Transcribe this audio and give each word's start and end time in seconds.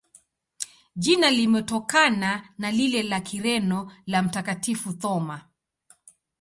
Jina 0.95 1.29
limetokana 1.29 2.49
na 2.57 2.71
lile 2.71 3.03
la 3.03 3.19
Kireno 3.21 3.91
la 4.07 4.21
Mtakatifu 4.21 4.93
Thoma. 4.93 5.41